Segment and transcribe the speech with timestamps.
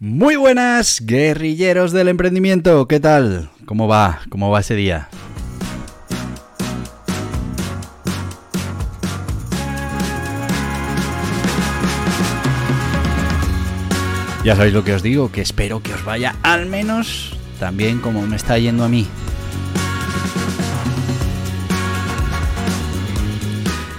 [0.00, 2.86] Muy buenas, guerrilleros del emprendimiento.
[2.86, 3.50] ¿Qué tal?
[3.64, 4.20] ¿Cómo va?
[4.28, 5.08] ¿Cómo va ese día?
[14.44, 18.24] Ya sabéis lo que os digo, que espero que os vaya al menos también como
[18.24, 19.04] me está yendo a mí.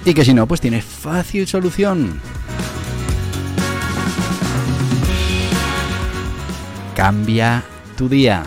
[0.05, 2.21] Y que si no, pues tiene fácil solución.
[6.99, 7.63] Cambia
[7.95, 8.43] tu día.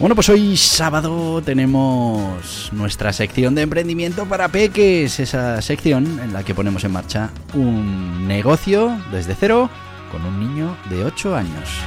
[0.00, 6.42] Bueno, pues hoy sábado tenemos nuestra sección de emprendimiento para peques, esa sección en la
[6.42, 9.70] que ponemos en marcha un negocio desde cero
[10.10, 11.80] con un niño de 8 años.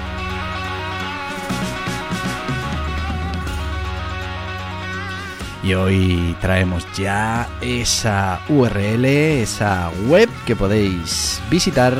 [5.62, 11.94] Y hoy traemos ya esa URL, esa web que podéis visitar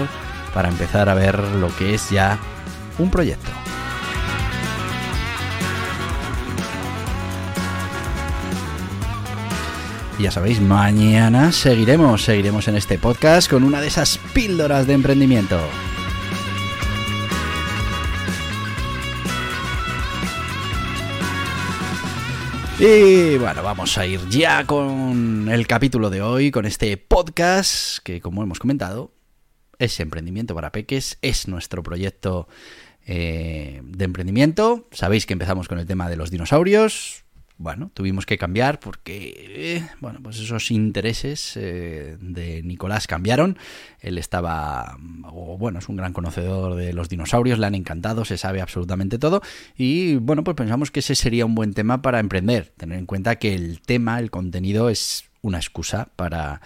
[0.54, 2.40] para empezar a ver lo que es ya
[2.98, 3.52] un proyecto.
[10.18, 14.94] Y ya sabéis, mañana seguiremos, seguiremos en este podcast con una de esas píldoras de
[14.94, 15.60] emprendimiento.
[22.82, 28.22] Y bueno, vamos a ir ya con el capítulo de hoy, con este podcast que
[28.22, 29.12] como hemos comentado,
[29.80, 32.48] es Emprendimiento para Peques, es nuestro proyecto
[33.06, 34.88] eh, de emprendimiento.
[34.92, 37.26] Sabéis que empezamos con el tema de los dinosaurios,
[37.60, 43.58] bueno, tuvimos que cambiar porque, eh, bueno, pues esos intereses eh, de Nicolás cambiaron.
[44.00, 48.62] Él estaba, bueno, es un gran conocedor de los dinosaurios, le han encantado, se sabe
[48.62, 49.42] absolutamente todo.
[49.78, 52.72] Y bueno, pues pensamos que ese sería un buen tema para emprender.
[52.78, 56.62] Tener en cuenta que el tema, el contenido es una excusa para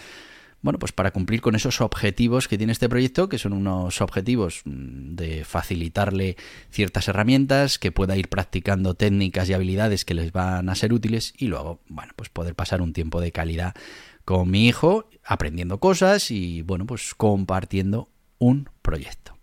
[0.63, 4.61] bueno, pues para cumplir con esos objetivos que tiene este proyecto, que son unos objetivos
[4.63, 6.37] mm, de facilitarle
[6.71, 11.33] ciertas herramientas, que pueda ir practicando técnicas y habilidades que les van a ser útiles
[11.37, 13.75] y luego, bueno, pues poder pasar un tiempo de calidad
[14.23, 18.09] con mi hijo, aprendiendo cosas y, bueno, pues compartiendo
[18.39, 19.37] un proyecto.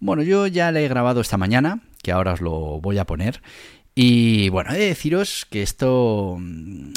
[0.00, 3.42] Bueno, yo ya le he grabado esta mañana, que ahora os lo voy a poner,
[4.00, 6.38] y bueno, he de deciros que esto,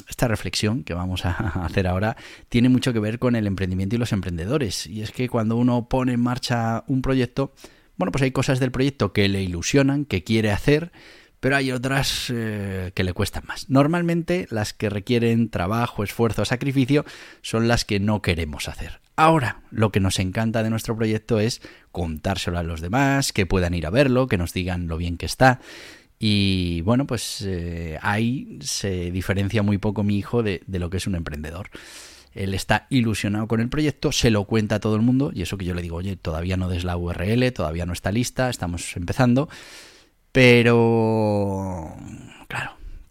[0.07, 1.31] esta reflexión que vamos a
[1.65, 2.15] hacer ahora
[2.47, 4.85] tiene mucho que ver con el emprendimiento y los emprendedores.
[4.85, 7.55] Y es que cuando uno pone en marcha un proyecto,
[7.97, 10.91] bueno, pues hay cosas del proyecto que le ilusionan, que quiere hacer,
[11.39, 13.67] pero hay otras eh, que le cuestan más.
[13.67, 17.03] Normalmente las que requieren trabajo, esfuerzo, sacrificio
[17.41, 19.01] son las que no queremos hacer.
[19.15, 23.73] Ahora, lo que nos encanta de nuestro proyecto es contárselo a los demás, que puedan
[23.73, 25.59] ir a verlo, que nos digan lo bien que está.
[26.23, 30.97] Y bueno, pues eh, ahí se diferencia muy poco mi hijo de, de, lo que
[30.97, 31.71] es un emprendedor.
[32.35, 35.57] Él está ilusionado con el proyecto, se lo cuenta a todo el mundo y eso
[35.57, 38.95] que yo le digo, oye, todavía no des la URL, todavía no está lista, estamos
[38.95, 39.49] empezando.
[40.31, 41.95] Pero,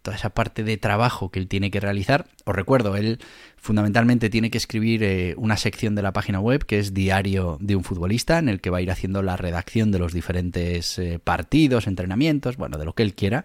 [0.03, 2.27] toda esa parte de trabajo que él tiene que realizar.
[2.45, 3.19] Os recuerdo, él
[3.57, 7.77] fundamentalmente tiene que escribir eh, una sección de la página web que es Diario de
[7.77, 11.19] un futbolista, en el que va a ir haciendo la redacción de los diferentes eh,
[11.23, 13.45] partidos, entrenamientos, bueno, de lo que él quiera.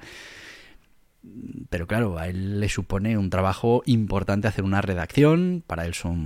[1.70, 6.20] Pero claro, a él le supone un trabajo importante hacer una redacción, para él son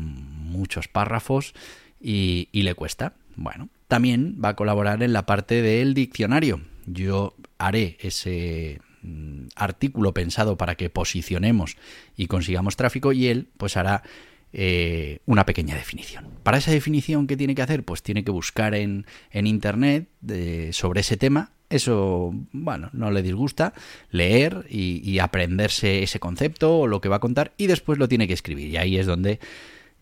[0.50, 1.54] muchos párrafos
[2.02, 3.14] y, y le cuesta.
[3.36, 6.62] Bueno, también va a colaborar en la parte del diccionario.
[6.86, 8.82] Yo haré ese
[9.56, 11.78] artículo pensado para que posicionemos
[12.16, 14.04] y consigamos tráfico y él pues hará
[14.52, 16.28] eh, una pequeña definición.
[16.44, 17.84] Para esa definición, ¿qué tiene que hacer?
[17.84, 20.10] Pues tiene que buscar en, en Internet
[20.72, 21.52] sobre ese tema.
[21.70, 23.74] Eso, bueno, no le disgusta,
[24.10, 28.28] leer y, aprenderse ese concepto o lo que va a contar y después lo tiene
[28.28, 28.70] que escribir.
[28.70, 29.40] Y ahí es donde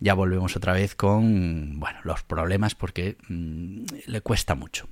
[0.00, 4.88] ya volvemos otra vez con, bueno, los problemas porque mmm, le cuesta mucho.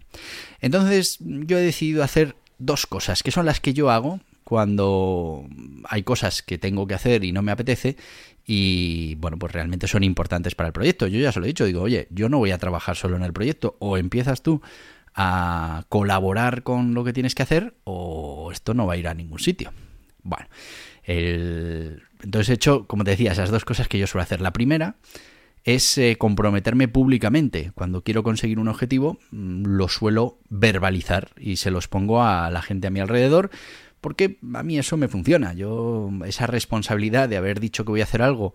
[0.60, 5.44] Entonces, yo he decidido hacer dos cosas, que son las que yo hago cuando
[5.88, 7.96] hay cosas que tengo que hacer y no me apetece
[8.44, 11.08] y bueno, pues realmente son importantes para el proyecto.
[11.08, 13.24] Yo ya se lo he dicho, digo, oye, yo no voy a trabajar solo en
[13.24, 14.62] el proyecto, o empiezas tú
[15.14, 19.14] a colaborar con lo que tienes que hacer o esto no va a ir a
[19.14, 19.72] ningún sitio.
[20.22, 20.46] Bueno,
[21.04, 24.40] entonces he hecho, como te decía, esas dos cosas que yo suelo hacer.
[24.40, 24.96] La primera
[25.66, 27.72] es eh, comprometerme públicamente.
[27.74, 32.62] Cuando quiero conseguir un objetivo, mm, lo suelo verbalizar y se los pongo a la
[32.62, 33.50] gente a mi alrededor,
[34.00, 35.54] porque a mí eso me funciona.
[35.54, 38.52] Yo, esa responsabilidad de haber dicho que voy a hacer algo,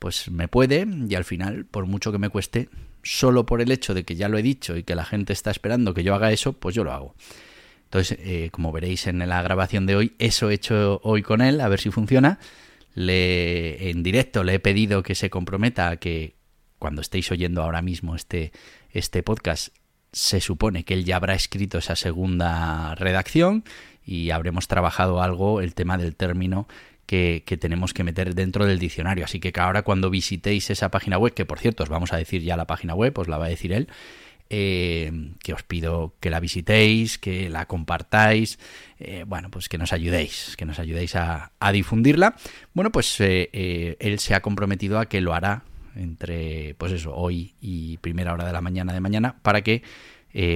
[0.00, 2.68] pues me puede, y al final, por mucho que me cueste,
[3.04, 5.52] solo por el hecho de que ya lo he dicho y que la gente está
[5.52, 7.14] esperando que yo haga eso, pues yo lo hago.
[7.84, 11.60] Entonces, eh, como veréis en la grabación de hoy, eso he hecho hoy con él,
[11.60, 12.40] a ver si funciona.
[12.94, 16.37] Le, en directo le he pedido que se comprometa a que
[16.78, 18.52] cuando estéis oyendo ahora mismo este,
[18.90, 19.74] este podcast,
[20.12, 23.64] se supone que él ya habrá escrito esa segunda redacción
[24.04, 26.66] y habremos trabajado algo el tema del término
[27.06, 29.24] que, que, tenemos que meter dentro del diccionario.
[29.24, 32.42] Así que ahora cuando visitéis esa página web, que por cierto os vamos a decir
[32.42, 33.88] ya la página web, os la va a decir él,
[34.50, 38.58] eh, que os pido que la visitéis, que la compartáis,
[38.98, 42.34] eh, bueno, pues que nos ayudéis, que nos ayudéis a, difundirla.
[42.72, 45.64] Bueno, pues eh, él se ha comprometido a que lo hará
[45.94, 49.82] entre, pues eso, hoy y primera hora de la mañana de mañana, para que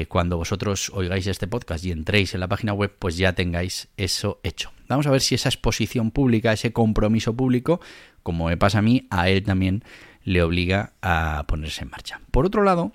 [0.08, 4.38] cuando vosotros oigáis este podcast y entréis en la página web, pues ya tengáis eso
[4.44, 4.70] hecho.
[4.87, 7.81] Vamos a ver si esa exposición pública, ese compromiso público,
[8.23, 9.82] como me pasa a mí, a él también
[10.25, 12.20] le obliga a ponerse en marcha.
[12.31, 12.93] Por otro lado,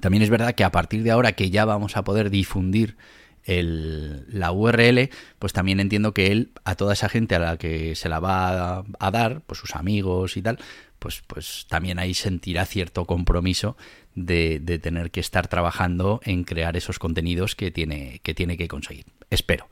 [0.00, 2.96] también es verdad que a partir de ahora que ya vamos a poder difundir
[3.44, 7.94] el, la URL, pues también entiendo que él, a toda esa gente a la que
[7.94, 10.58] se la va a, dar, pues sus amigos y tal,
[11.00, 13.76] pues, pues también ahí sentirá cierto compromiso
[14.14, 18.68] de, de, tener que estar trabajando en crear esos contenidos que tiene, que tiene que
[18.68, 19.06] conseguir.
[19.30, 19.68] Espero.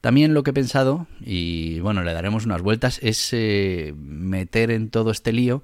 [0.00, 4.90] También lo que he pensado, y bueno, le daremos unas vueltas, es eh, meter en
[4.90, 5.62] todo este lío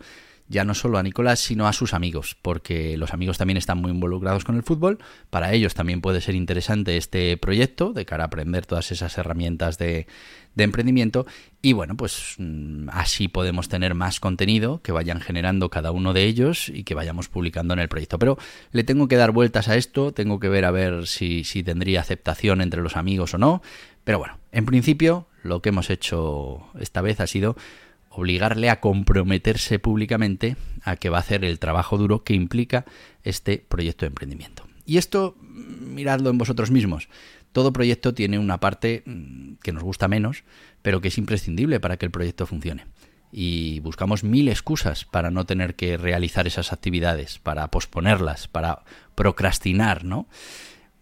[0.49, 3.91] ya no solo a Nicolás, sino a sus amigos, porque los amigos también están muy
[3.91, 4.99] involucrados con el fútbol.
[5.31, 9.79] Para ellos también puede ser interesante este proyecto de cara a aprender todas esas herramientas
[9.79, 10.06] de,
[10.56, 11.26] emprendimiento.
[11.62, 16.25] Y bueno, pues mm, así podemos tener más contenido que vayan generando cada uno de
[16.25, 18.19] ellos y que vayamos publicando en el proyecto.
[18.19, 18.38] Pero
[18.70, 22.00] le tengo que dar vueltas a esto, tengo que ver a ver si, si tendría
[22.00, 23.62] aceptación entre los amigos o no.
[24.05, 27.56] Pero bueno, en principio lo que hemos hecho esta vez ha sido
[28.16, 32.84] obligarle a comprometerse públicamente a que va a hacer el trabajo duro que implica
[33.22, 34.66] este proyecto de emprendimiento.
[34.87, 37.08] Y esto, miradlo en vosotros mismos.
[37.52, 40.44] Todo proyecto tiene una parte mm, que nos gusta menos,
[40.82, 42.87] pero que es imprescindible para que el proyecto funcione.
[43.32, 48.84] Y buscamos mil excusas para no tener que realizar esas actividades, para posponerlas, para
[49.14, 50.28] procrastinar, ¿no?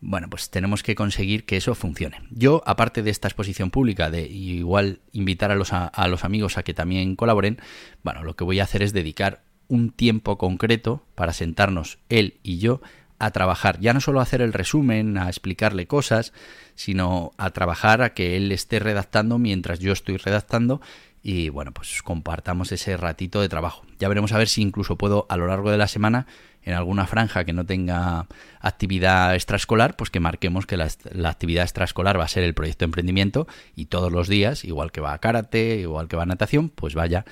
[0.05, 2.21] Bueno, pues tenemos que conseguir que eso funcione.
[2.31, 6.65] Yo, aparte de esta exposición pública, de igual invitar a los, a, los amigos a
[6.65, 7.61] que también colaboren,
[8.03, 12.59] bueno, lo que voy a hacer es dedicar un tiempo concreto para sentarnos él y
[12.59, 12.83] yo
[13.21, 16.33] a trabajar, ya no solo a hacer el resumen, a explicarle cosas,
[16.75, 20.81] sino a trabajar a que él esté redactando mientras yo estoy redactando
[21.23, 23.85] y bueno, pues compartamos ese ratito de trabajo.
[23.99, 26.27] Ya veremos a ver si incluso puedo a lo largo de la semana
[26.65, 28.27] en alguna franja que no tenga
[28.61, 30.89] actividad extraescolar, pues que marquemos que la,
[31.25, 33.47] actividad extraescolar va a ser el proyecto de emprendimiento
[33.77, 36.95] y todos los días, igual que va a karate, igual que va a natación, pues
[36.95, 37.25] vaya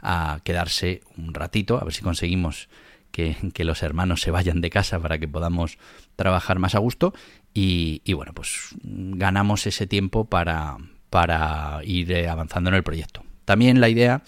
[0.00, 2.68] a quedarse un ratito, a ver si conseguimos
[3.10, 5.78] que, los hermanos se vayan de casa para que podamos
[6.16, 7.14] trabajar más a gusto
[7.52, 10.76] y, y bueno, pues ganamos ese tiempo para,
[11.10, 13.27] para ir avanzando en el proyecto.
[13.48, 14.20] También la idea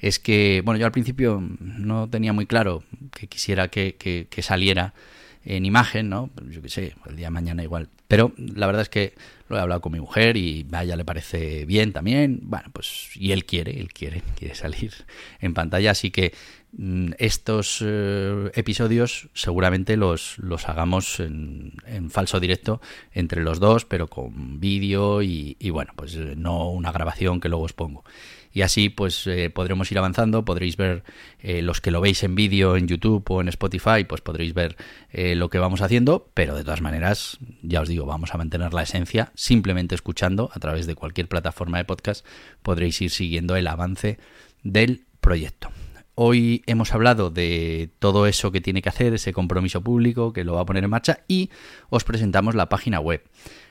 [0.00, 2.82] es que, bueno, yo al principio no tenía muy claro
[3.12, 4.92] que quisiera que, saliera
[5.44, 6.30] en imagen, ¿no?
[6.50, 7.88] Yo qué sé, el día de mañana igual.
[8.08, 9.14] Pero la verdad es que
[9.48, 12.40] lo he hablado con mi mujer y a ella le parece bien también.
[12.42, 14.92] Bueno, pues y él quiere, él quiere, quiere salir
[15.40, 16.32] en pantalla, así que
[16.76, 21.72] mm, estos eh, episodios seguramente los, los hagamos en,
[22.10, 22.80] falso directo
[23.12, 27.64] entre los dos, pero con vídeo y, bueno, pues eh, no una grabación que luego
[27.64, 28.04] os pongo.
[28.52, 31.04] Y así pues eh, podremos ir avanzando, podréis ver
[31.42, 34.76] los que lo veis en vídeo en YouTube o en Spotify, pues podréis ver
[35.12, 38.82] lo que vamos haciendo, pero de todas maneras, ya os digo, vamos a mantener la
[38.82, 42.26] esencia, simplemente escuchando a través de cualquier plataforma de podcast
[42.62, 44.18] podréis ir siguiendo el avance
[44.62, 45.70] del proyecto.
[46.14, 50.54] Hoy hemos hablado de todo eso que tiene que hacer, ese compromiso público que lo
[50.54, 51.50] va a poner en marcha y
[51.88, 53.22] os presentamos la página web.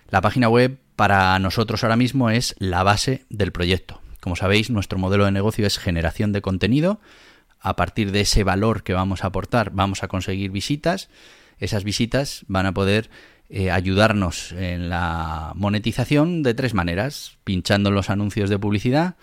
[0.09, 3.99] La página web para nosotros ahora mismo es la base del proyecto.
[4.21, 6.99] Como sabéis, nuestro modelo de negocio es generación de contenido.
[7.59, 11.09] A partir de ese valor que vamos a aportar, vamos a conseguir visitas.
[11.57, 13.09] Esas visitas van a poder
[13.49, 17.37] eh, ayudarnos en la monetización de tres maneras.
[17.43, 19.15] Pinchando los anuncios de publicidad,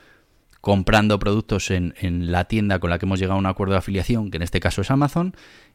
[0.61, 3.79] comprando productos en, en la tienda con la que hemos llegado a un acuerdo de
[3.79, 5.35] afiliación, que en este caso es Amazon,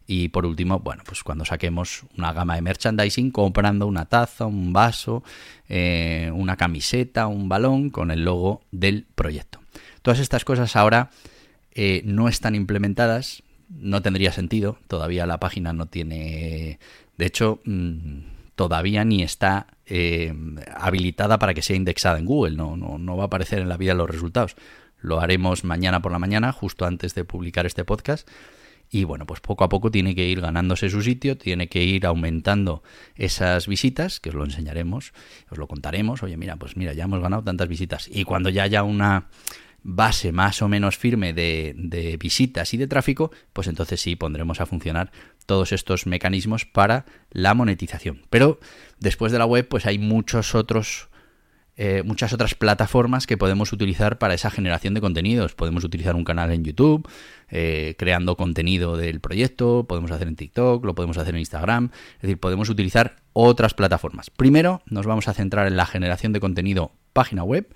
[0.09, 4.71] y por último, bueno, pues cuando saquemos una gama de merchandising, comprando una taza, un
[4.71, 5.21] vaso,
[5.67, 9.59] eh, una camiseta, un balón con el logo del proyecto.
[10.01, 11.09] Todas estas cosas ahora
[11.71, 16.79] eh, no están implementadas, no tendría sentido, todavía la página no tiene,
[17.17, 20.33] de hecho, mm, todavía ni está eh,
[20.75, 23.77] habilitada para que sea indexada en Google, no, no, no va a aparecer en la
[23.77, 24.55] vida los resultados.
[24.99, 28.27] Lo haremos mañana por la mañana, justo antes de publicar este podcast
[28.89, 32.05] y bueno, pues poco a poco tiene que ir ganándose su sitio, tiene que ir
[32.05, 32.83] aumentando
[33.15, 35.13] esas visitas, que os lo enseñaremos,
[35.51, 38.09] os lo contaremos, oye, mira, pues mira, ya hemos ganado tantas visitas.
[38.11, 39.27] Y cuando ya haya una
[39.83, 44.61] base más o menos firme de, de visitas y de tráfico, pues entonces sí pondremos
[44.61, 45.11] a funcionar
[45.47, 48.21] todos estos mecanismos para la monetización.
[48.29, 48.59] Pero
[48.99, 51.09] después de la web, pues hay muchos otros
[51.79, 55.53] eh, muchas otras plataformas que podemos utilizar para esa generación de contenidos.
[55.53, 57.07] Podemos utilizar un canal en YouTube,
[57.49, 62.21] eh, creando contenido del proyecto, podemos hacer en TikTok, lo podemos hacer en Instagram, es
[62.23, 64.31] decir, podemos utilizar otras plataformas.
[64.31, 67.67] Primero nos vamos a centrar en la generación de contenido página web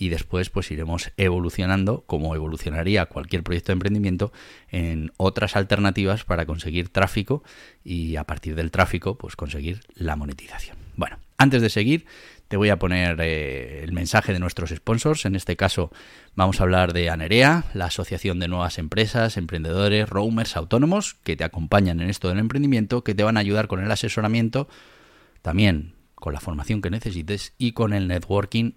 [0.00, 4.32] y después pues iremos evolucionando como evolucionaría cualquier proyecto de emprendimiento
[4.70, 7.44] en otras alternativas para conseguir tráfico
[7.84, 10.78] y a partir del tráfico pues conseguir la monetización.
[10.96, 12.06] Bueno, antes de seguir
[12.48, 15.26] te voy a poner eh, el mensaje de nuestros sponsors.
[15.26, 15.92] En este caso
[16.34, 21.44] vamos a hablar de Anerea, la Asociación de Nuevas Empresas, Emprendedores, Roamers Autónomos, que te
[21.44, 24.66] acompañan en esto del emprendimiento, que te van a ayudar con el asesoramiento,
[25.42, 28.72] también con la formación que necesites y con el networking,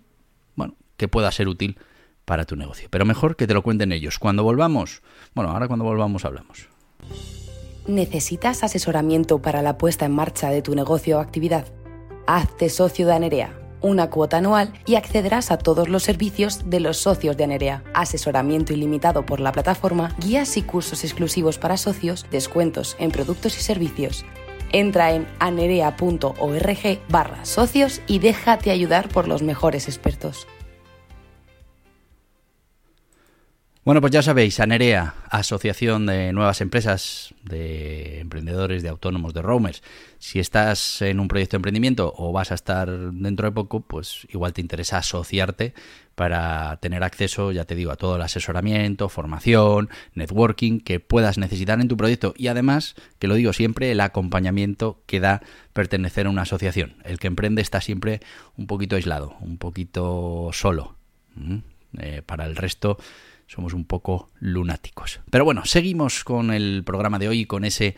[1.04, 1.78] que pueda ser útil
[2.24, 2.88] para tu negocio.
[2.90, 4.20] Pero mejor que te lo cuenten ellos.
[4.20, 5.02] Cuando volvamos,
[5.36, 6.70] bueno, ahora cuando volvamos hablamos.
[7.88, 11.68] ¿Necesitas asesoramiento para la puesta en marcha de tu negocio o actividad?
[12.26, 17.00] Hazte socio de Anerea una cuota anual y accederás a todos los servicios de los
[17.00, 17.84] socios de Anerea.
[17.94, 23.62] Asesoramiento ilimitado por la plataforma, guías y cursos exclusivos para socios, descuentos en productos y
[23.62, 24.24] servicios.
[24.72, 30.48] Entra en anerea.org barra socios y déjate ayudar por los mejores expertos.
[33.86, 39.84] Bueno, pues ya sabéis, ANEREA, Asociación de Nuevas Empresas, de Emprendedores, de Autónomos, de Roamers.
[40.20, 44.26] Si estás en un proyecto de emprendimiento o vas a estar dentro de poco, pues
[44.30, 45.74] igual te interesa asociarte
[46.16, 51.82] para tener acceso, ya te digo, a todo el asesoramiento, formación, networking que puedas necesitar
[51.82, 55.42] en tu proyecto y además, que lo digo siempre, el acompañamiento que da
[55.74, 56.96] pertenecer a una asociación.
[57.04, 58.22] El que emprende está siempre
[58.56, 60.96] un poquito aislado, un poquito solo.
[62.00, 62.98] Eh, para el resto
[63.48, 65.22] somos un poco lunáticos.
[65.30, 67.96] Pero bueno, seguimos con el programa de hoy, con ese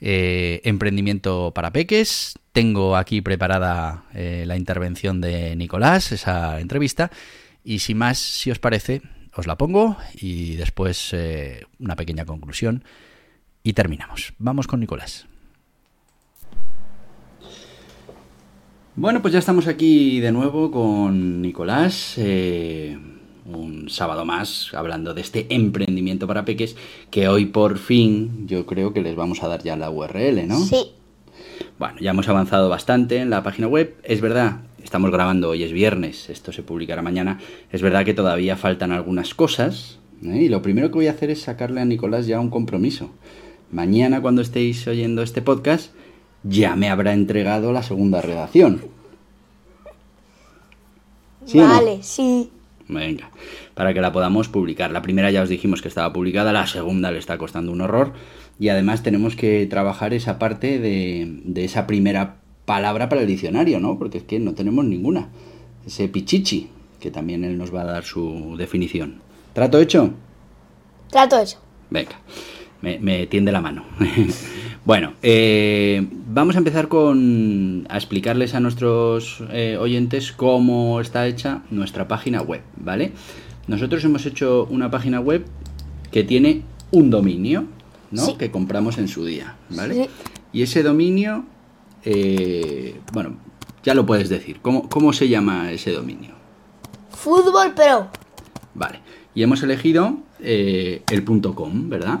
[0.00, 2.38] eh, emprendimiento para peques.
[2.52, 7.10] Tengo aquí preparada eh, la intervención de Nicolás, esa entrevista.
[7.64, 9.02] Y sin más, si os parece,
[9.34, 12.84] os la pongo y después eh, una pequeña conclusión
[13.62, 14.34] y terminamos.
[14.38, 15.26] Vamos con Nicolás.
[18.96, 22.18] Bueno, pues ya estamos aquí de nuevo con Nicolás
[23.56, 26.76] un sábado más hablando de este emprendimiento para peques
[27.10, 30.58] que hoy por fin yo creo que les vamos a dar ya la URL, ¿no?
[30.58, 30.92] Sí.
[31.78, 33.94] Bueno, ya hemos avanzado bastante en la página web.
[34.02, 37.38] Es verdad, estamos grabando hoy es viernes, esto se publicará mañana.
[37.72, 40.42] Es verdad que todavía faltan algunas cosas ¿eh?
[40.42, 43.10] y lo primero que voy a hacer es sacarle a Nicolás ya un compromiso.
[43.70, 45.92] Mañana cuando estéis oyendo este podcast
[46.42, 48.82] ya me habrá entregado la segunda redacción.
[51.54, 52.50] vale, sí.
[52.88, 53.30] Venga,
[53.74, 54.90] para que la podamos publicar.
[54.90, 58.12] La primera ya os dijimos que estaba publicada, la segunda le está costando un horror.
[58.58, 63.78] Y además tenemos que trabajar esa parte de, de esa primera palabra para el diccionario,
[63.78, 63.98] ¿no?
[63.98, 65.28] Porque es que no tenemos ninguna.
[65.86, 66.68] Ese pichichi,
[67.00, 69.20] que también él nos va a dar su definición.
[69.52, 70.12] ¿Trato hecho?
[71.10, 71.58] Trato hecho.
[71.90, 72.20] Venga,
[72.82, 73.84] me, me tiende la mano.
[74.88, 81.60] Bueno, eh, vamos a empezar con a explicarles a nuestros eh, oyentes cómo está hecha
[81.70, 83.12] nuestra página web, ¿vale?
[83.66, 85.44] Nosotros hemos hecho una página web
[86.10, 87.66] que tiene un dominio,
[88.10, 88.38] ¿no?
[88.38, 90.08] Que compramos en su día, ¿vale?
[90.54, 91.44] Y ese dominio,
[92.06, 93.36] eh, bueno,
[93.82, 94.60] ya lo puedes decir.
[94.62, 96.30] ¿Cómo, ¿Cómo se llama ese dominio?
[97.10, 98.08] Fútbol Pro.
[98.72, 99.00] Vale.
[99.34, 102.20] Y hemos elegido el punto .com, ¿verdad?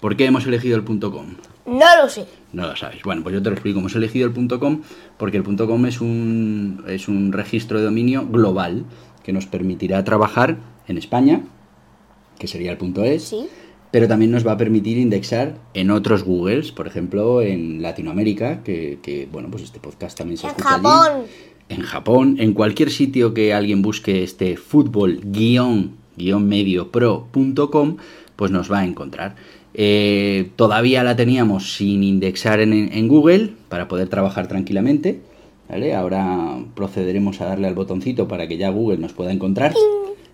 [0.00, 1.26] ¿Por qué hemos elegido el punto .com?
[1.66, 2.26] No lo sé.
[2.52, 3.02] No lo sabes.
[3.02, 3.78] Bueno, pues yo te lo explico.
[3.80, 4.80] Hemos elegido el .com
[5.18, 8.84] porque el .com es un, es un registro de dominio global
[9.22, 11.42] que nos permitirá trabajar en España,
[12.38, 13.46] que sería el .es, Sí.
[13.90, 18.98] pero también nos va a permitir indexar en otros Googles, por ejemplo, en Latinoamérica, que,
[19.02, 20.84] que, bueno, pues este podcast también se En escucha allí.
[20.84, 21.22] Japón.
[21.68, 27.96] En Japón, en cualquier sitio que alguien busque este fútbol guion mediopro.com,
[28.36, 29.36] pues nos va a encontrar.
[29.74, 35.20] Eh, todavía la teníamos sin indexar en, en Google para poder trabajar tranquilamente.
[35.68, 35.94] ¿vale?
[35.94, 39.74] Ahora procederemos a darle al botoncito para que ya Google nos pueda encontrar.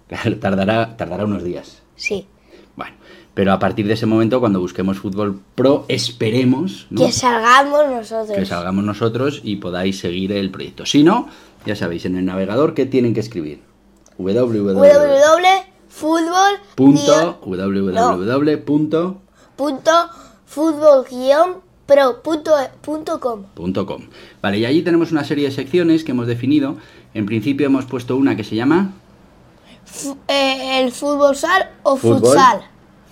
[0.06, 1.82] Claro, tardará, tardará unos días.
[1.96, 2.26] Sí.
[2.76, 2.94] Bueno,
[3.34, 7.04] pero a partir de ese momento, cuando busquemos Fútbol Pro, esperemos ¿no?
[7.06, 8.36] Que salgamos nosotros.
[8.38, 10.86] que salgamos nosotros y podáis seguir el proyecto.
[10.86, 11.28] Si no,
[11.66, 13.60] ya sabéis, en el navegador, ¿qué tienen que escribir?
[14.18, 14.74] www.
[14.74, 17.66] www.fútbol punto, guión-
[18.64, 19.23] www.
[19.56, 19.92] Punto punto
[20.46, 21.56] fútbol guion
[21.86, 23.42] pro punto, punto com.
[23.54, 24.02] punto com.
[24.42, 26.76] Vale, y allí tenemos una serie de secciones que hemos definido.
[27.12, 28.92] En principio hemos puesto una que se llama
[30.28, 32.20] eh, el fútbol sal o Fútbol.
[32.20, 32.60] futsal.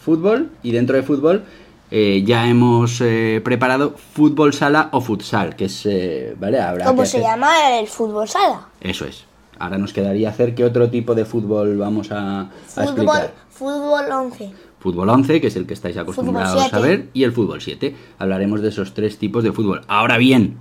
[0.05, 1.45] Fútbol, y dentro de fútbol
[1.91, 6.59] eh, ya hemos eh, preparado fútbol sala o futsal, que es, eh, ¿vale?
[6.61, 8.67] Habrá ¿Cómo se hacer- llama el fútbol sala?
[8.81, 9.25] Eso es.
[9.59, 13.33] Ahora nos quedaría hacer qué otro tipo de fútbol vamos a, a Fútbol, explicar.
[13.51, 14.53] fútbol 11.
[14.83, 17.95] Fútbol 11, que es el que estáis acostumbrados a ver, y el fútbol 7.
[18.19, 19.83] Hablaremos de esos tres tipos de fútbol.
[19.87, 20.57] Ahora bien,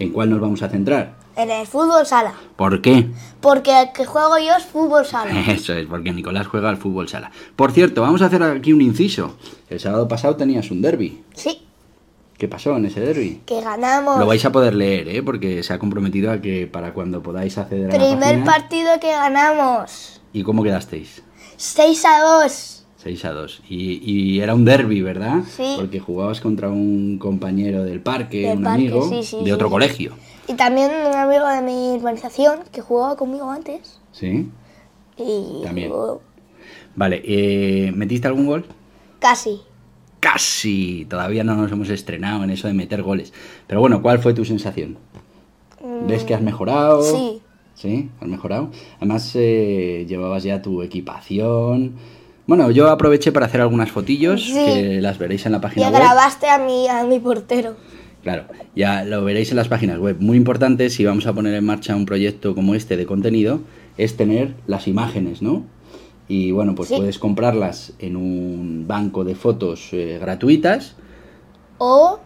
[0.00, 1.14] ¿en cuál nos vamos a centrar?
[1.36, 2.34] En el fútbol sala.
[2.56, 3.06] ¿Por qué?
[3.40, 5.40] Porque el que juego yo es fútbol sala.
[5.48, 7.30] Eso es, porque Nicolás juega al fútbol sala.
[7.54, 9.36] Por cierto, vamos a hacer aquí un inciso.
[9.68, 11.22] El sábado pasado tenías un derby.
[11.34, 11.62] Sí,
[12.36, 13.42] ¿Qué pasó en ese derby?
[13.46, 14.18] que ganamos.
[14.18, 15.22] Lo vais a poder leer, ¿eh?
[15.22, 18.44] Porque se ha comprometido a que para cuando podáis acceder a la Primer página...
[18.44, 20.20] partido que ganamos.
[20.32, 21.22] ¿Y cómo quedasteis?
[21.56, 22.79] 6 a 2.
[23.02, 23.62] 6 a 2.
[23.68, 25.42] Y, y era un derby, ¿verdad?
[25.48, 25.74] Sí.
[25.76, 29.68] Porque jugabas contra un compañero del parque, Del un parque, amigo sí, sí, de otro
[29.68, 29.72] sí.
[29.72, 30.12] colegio.
[30.48, 34.00] Y también un amigo de mi urbanización que jugaba conmigo antes.
[34.12, 34.48] ¿Sí?
[35.16, 35.90] Y También.
[35.90, 36.20] jugó
[36.96, 38.64] Vale, eh, ¿metiste algún gol?
[39.18, 39.60] casi.
[40.18, 41.06] Casi.
[41.08, 43.32] Todavía no nos hemos estrenado en eso de meter goles.
[43.66, 44.98] Pero bueno, ¿cuál fue tu sensación?
[46.06, 47.00] ¿Ves que has mejorado?
[47.00, 47.42] Mm, Sí.
[47.74, 48.70] Sí, has mejorado.
[48.98, 51.94] Además, eh, llevabas ya tu equipación.
[52.50, 54.54] Bueno, yo aproveché para hacer algunas fotillos Sí.
[54.54, 56.00] que las veréis en la página Ya web.
[56.02, 57.76] grabaste a mi, a mi portero.
[58.24, 60.16] Claro, ya lo veréis en las páginas web.
[60.18, 63.60] Muy importante si vamos a poner en marcha un proyecto como este de contenido
[63.98, 65.62] es tener las imágenes, ¿no?
[66.26, 66.96] Y bueno, pues Sí.
[66.96, 70.96] puedes comprarlas en un banco de fotos eh, gratuitas,
[71.78, 72.18] O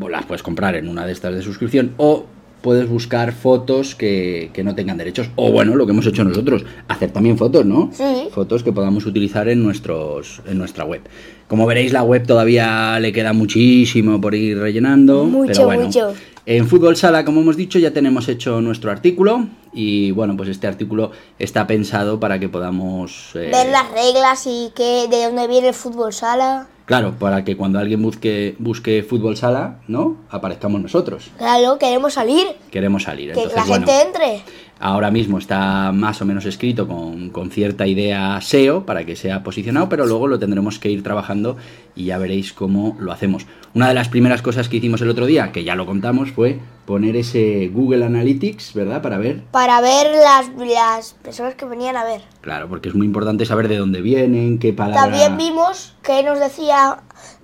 [0.00, 2.26] o las puedes comprar en una de estas de suscripción, o
[2.62, 5.28] puedes buscar fotos que, que no tengan derechos.
[5.36, 7.90] O bueno, lo que hemos hecho nosotros, hacer también fotos, ¿no?
[7.92, 8.28] Sí.
[8.30, 11.02] Fotos que podamos utilizar en, nuestros, en nuestra web.
[11.48, 15.24] Como veréis, la web todavía le queda muchísimo por ir rellenando.
[15.24, 16.14] Mucho, pero bueno, mucho.
[16.44, 19.46] En Fútbol Sala, como hemos dicho, ya tenemos hecho nuestro artículo.
[19.72, 23.30] Y bueno, pues este artículo está pensado para que podamos...
[23.34, 26.66] eh, ver las reglas y que, de dónde viene el fútbol sala.
[26.84, 30.16] Claro, para que cuando alguien busque, busque Fútbol Sala, ¿no?
[30.30, 31.30] Aparezcamos nosotros.
[31.38, 32.48] Claro, queremos salir.
[32.72, 33.32] Queremos salir.
[33.32, 34.42] Que Entonces, la bueno, gente entre.
[34.82, 39.44] Ahora mismo está más o menos escrito con, con cierta idea SEO para que sea
[39.44, 41.56] posicionado, pero luego lo tendremos que ir trabajando
[41.94, 43.46] y ya veréis cómo lo hacemos.
[43.74, 46.58] Una de las primeras cosas que hicimos el otro día, que ya lo contamos, fue
[46.84, 49.00] poner ese Google Analytics, ¿verdad?
[49.00, 52.20] Para ver, Para ver las, las personas que venían a ver.
[52.40, 55.02] claro, porque es muy importante saber de dónde vienen, qué palabra...
[55.02, 56.98] También vimos que nos decía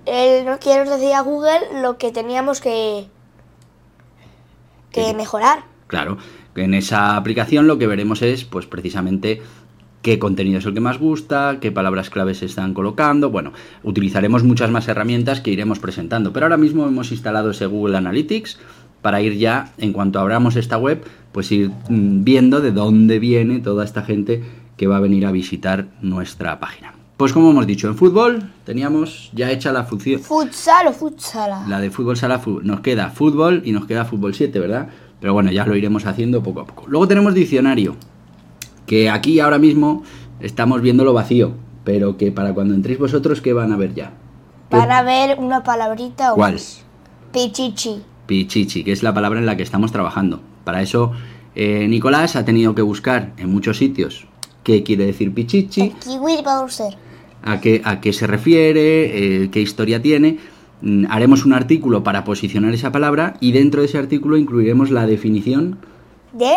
[0.05, 3.05] que nos decía Google lo que teníamos que,
[4.91, 5.13] que ¿Qué?
[5.13, 5.63] mejorar.
[5.87, 6.17] Claro,
[6.55, 9.41] en esa aplicación lo que veremos es, pues precisamente,
[10.01, 13.29] qué contenido es el que más gusta, qué palabras claves se están colocando.
[13.29, 17.97] Bueno, utilizaremos muchas más herramientas que iremos presentando, pero ahora mismo hemos instalado ese Google
[17.97, 18.59] Analytics
[19.01, 23.59] para ir ya, en cuanto abramos esta web, pues ir mm, viendo de dónde viene
[23.59, 24.43] toda esta gente
[24.75, 26.93] que va a venir a visitar nuestra página.
[27.17, 31.65] Pues como hemos dicho, en fútbol teníamos ya hecha la función, ¿Futsal o futsala?
[31.67, 34.87] la de fútbol sala, nos queda fútbol y nos queda fútbol 7, ¿verdad?
[35.19, 36.85] Pero bueno, ya lo iremos haciendo poco a poco.
[36.87, 37.95] Luego tenemos diccionario,
[38.85, 40.03] que aquí ahora mismo
[40.39, 41.53] estamos viéndolo vacío,
[41.83, 44.11] pero que para cuando entréis vosotros, ¿qué van a ver ya?
[44.69, 46.53] ¿Qué- Van a ver una palabrita o ¿Cuál?
[46.53, 46.83] más.
[47.33, 48.01] Pichichi.
[48.27, 50.39] Pichichi, que es la palabra en la que estamos trabajando.
[50.63, 51.11] Para eso,
[51.55, 54.27] eh, Nicolás ha tenido que buscar en muchos sitios
[54.63, 56.93] qué quiere decir pichichi, El kiwi Bowser.
[57.43, 60.37] a qué, a qué se refiere, eh, qué historia tiene.
[60.81, 65.05] Mm, Haremos un artículo para posicionar esa palabra y dentro de ese artículo incluiremos la
[65.05, 65.77] definición
[66.31, 66.53] De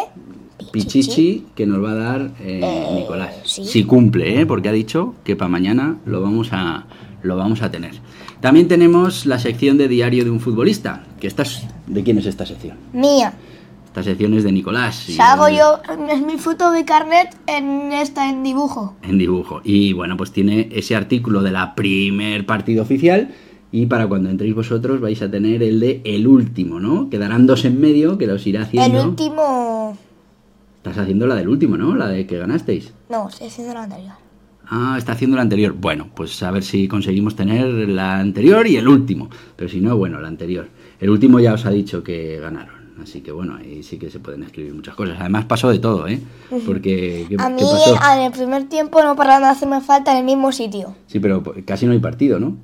[0.73, 3.35] pichichi que nos va a dar eh, Eh, Nicolás.
[3.45, 3.65] sí.
[3.65, 4.47] Si cumple, ¿eh?
[4.47, 6.87] porque ha dicho que para mañana lo vamos a
[7.23, 7.95] lo vamos a tener.
[8.41, 12.27] También tenemos la sección de diario de un futbolista, que esta es- ¿de quién es
[12.27, 12.77] esta sección?
[12.93, 13.33] mía.
[13.87, 15.09] Esta sección es de Nicolás.
[15.09, 15.81] y- Salgo yo,
[16.11, 18.97] es mi foto de carnet en esta en dibujo.
[19.03, 19.61] en dibujo.
[19.65, 23.31] Y bueno, pues tiene ese artículo de la primer partido oficial.
[23.73, 27.09] Y para cuando entréis vosotros vais a tener el de el último, ¿no?
[27.09, 29.03] Quedarán dos en medio que los irá El haciendo.
[29.05, 29.97] último.
[30.77, 31.95] Estás haciendo la del último, ¿no?
[31.97, 32.93] La de que ganasteis.
[33.09, 34.13] No, estoy haciendo la anterior.
[34.69, 35.73] Ah, está haciendo la anterior.
[35.73, 39.31] Bueno, pues a ver si conseguimos tener la anterior y el último.
[39.57, 40.69] Pero si no, bueno, la anterior.
[41.01, 42.83] El último ya os ha dicho que ganaron.
[43.03, 45.17] Así que bueno, ahí sí que se pueden escribir muchas cosas.
[45.19, 46.21] Además pasó de todo, ¿eh?
[46.67, 47.27] Porque...
[47.29, 47.97] ¿qué, A qué mí pasó?
[48.15, 50.95] en el primer tiempo no pararon de hacerme falta en el mismo sitio.
[51.07, 52.57] Sí, pero casi no hay partido, ¿no?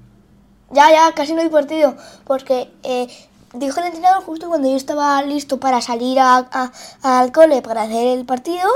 [0.70, 1.96] Ya, ya, casi no hay partido.
[2.24, 3.08] Porque eh,
[3.54, 6.72] dijo el entrenador justo cuando yo estaba listo para salir a- a-
[7.20, 8.68] al cole para hacer el partido.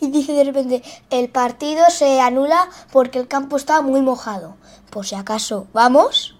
[0.00, 4.56] Y dice de repente, el partido se anula porque el campo estaba muy mojado.
[4.90, 6.36] Por si acaso, vamos.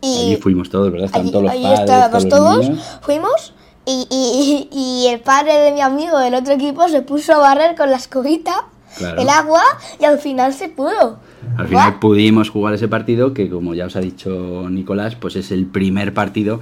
[0.00, 1.10] Y Allí fuimos todos, ¿verdad?
[1.12, 2.66] Allí, todos los allí padres, estábamos todos todos,
[3.02, 3.54] fuimos.
[3.86, 7.76] Y, y- y el padre de mi amigo del otro equipo se puso a barrer
[7.76, 9.20] con la escobita Claro.
[9.20, 9.62] el agua
[10.00, 11.18] y al final se pudo.
[11.56, 15.50] Al final pudimos jugar ese partido que, como ya os ha dicho Nicolás, pues es
[15.50, 16.60] el primer partido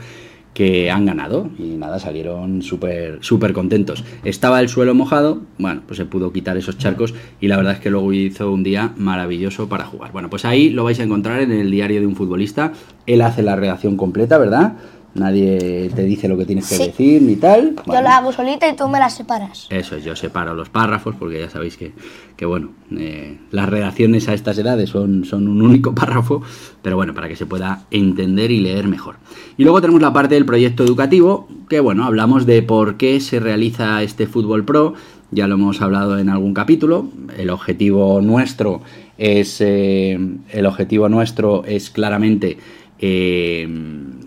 [0.54, 4.04] que han ganado y nada, salieron súper súper contentos.
[4.24, 7.80] Estaba el suelo mojado, bueno, pues se pudo quitar esos charcos y la verdad es
[7.80, 10.12] que luego hizo un día maravilloso para jugar.
[10.12, 12.72] Bueno, pues ahí lo vais a encontrar en el diario de un futbolista.
[13.06, 14.74] Él hace la redacción completa, ¿verdad?
[15.14, 16.86] Nadie te dice lo que tienes que Sí.
[16.86, 17.74] decir ni tal.
[17.76, 18.02] Yo Bueno.
[18.02, 19.66] la hago solita y tú me la separas.
[19.68, 21.92] Eso es, yo separo los párrafos porque ya sabéis que,
[22.36, 26.42] que bueno, eh, las redacciones a estas edades son, son un único párrafo,
[26.80, 29.16] pero bueno, para que se pueda entender y leer mejor.
[29.58, 33.38] Y luego tenemos la parte del proyecto educativo, que bueno, hablamos de por qué se
[33.38, 34.94] realiza este fútbol pro,
[35.30, 38.80] ya lo hemos hablado en algún capítulo, el objetivo nuestro
[39.18, 40.18] es, eh,
[40.50, 42.56] el objetivo nuestro es claramente...
[42.98, 43.68] eh,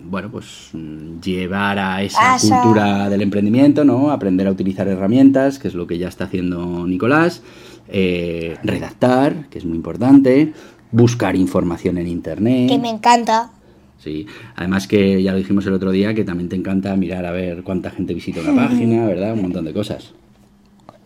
[0.08, 4.10] bueno, pues mm, llevar a esa A esa- cultura del emprendimiento, ¿no?
[4.10, 7.42] Aprender a utilizar herramientas, que es lo que ya está haciendo Nicolás,
[7.88, 10.52] eh, redactar, que es muy importante,
[10.92, 12.68] buscar información en internet.
[12.68, 13.50] Que me encanta.
[13.98, 17.32] Sí, además que ya lo dijimos el otro día, que también te encanta mirar a
[17.32, 19.32] ver cuánta gente visita una página, ¿verdad?
[19.32, 20.12] Un montón de cosas.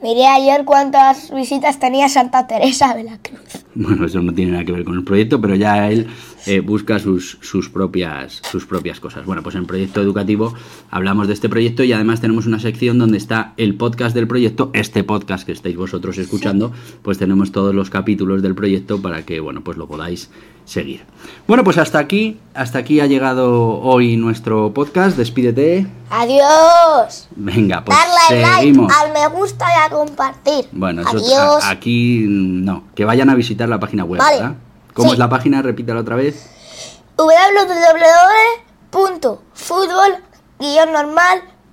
[0.02, 3.64] Miré ayer cuántas visitas tenía Santa Teresa de la Cruz.
[3.74, 6.06] Bueno, eso no tiene nada que ver con el proyecto, pero ya él
[6.46, 9.24] eh, busca sus, sus, propias, sus propias cosas.
[9.26, 10.54] Bueno, pues en proyecto educativo
[10.90, 14.70] hablamos de este proyecto y además tenemos una sección donde está el podcast del proyecto,
[14.72, 16.72] este podcast que estáis vosotros escuchando,
[17.02, 20.30] pues tenemos todos los capítulos del proyecto para que, bueno, pues lo podáis
[20.64, 21.00] seguir.
[21.48, 25.16] Bueno, pues hasta aquí, hasta aquí ha llegado hoy nuestro podcast.
[25.16, 25.86] Despídete.
[26.10, 27.28] Adiós.
[27.36, 28.92] Venga, pues Darle like seguimos.
[28.96, 30.66] al me gusta y a compartir.
[30.72, 31.64] Bueno, eso Adiós.
[31.64, 34.36] a- aquí no, que vayan a visitar la página web, Vale.
[34.36, 34.54] ¿verdad?
[34.94, 35.14] ¿Cómo Sí.
[35.14, 35.62] es la página?
[35.62, 36.48] Repítala otra vez.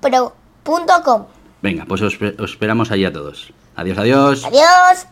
[0.08, 1.25] www.futbol-normal.com
[1.62, 3.51] Venga, pues os, os esperamos ahí a todos.
[3.75, 4.45] Adiós, adiós.
[4.45, 5.08] Adiós.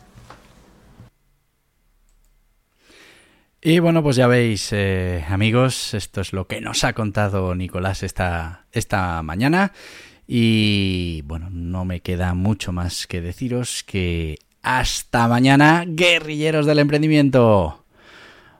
[3.62, 8.04] Y bueno, pues ya veis, eh, amigos, esto es lo que nos ha contado Nicolás
[8.04, 9.72] esta, esta mañana.
[10.28, 17.85] Y bueno, no me queda mucho más que deciros que hasta mañana, guerrilleros del emprendimiento.